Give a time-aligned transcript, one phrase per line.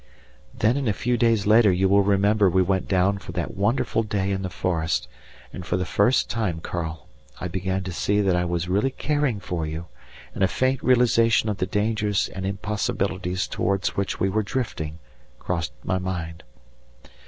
[0.51, 4.31] Then a few days later you will remember we went down for that wonderful day
[4.31, 5.07] in the forest,
[5.53, 7.07] and for the first time, Karl,
[7.39, 9.85] I began to see that I was really caring for you,
[10.33, 14.97] and a faint realization of the dangers and impossibilities towards which we were drifting
[15.37, 16.41] crossed my mind.